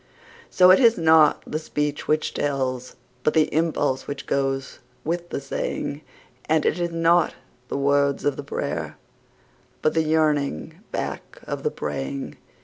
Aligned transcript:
So 0.49 0.71
it 0.71 0.79
is 0.79 0.97
not 0.97 1.43
the 1.45 1.59
speech 1.59 2.07
which 2.07 2.33
tells, 2.33 2.95
but 3.21 3.35
the 3.35 3.53
impulse 3.53 4.07
which 4.07 4.25
goes 4.25 4.79
with 5.03 5.29
the 5.29 5.39
saying; 5.39 6.01
And 6.45 6.65
it 6.65 6.79
is 6.79 6.89
not 6.89 7.35
the 7.67 7.77
words 7.77 8.25
of 8.25 8.35
the 8.35 8.43
prayer, 8.43 8.97
but 9.83 9.93
the 9.93 10.01
yearning 10.01 10.79
back 10.91 11.39
of 11.45 11.61
the 11.61 11.69
praying. 11.69 12.37